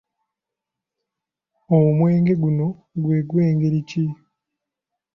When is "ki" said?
3.89-4.03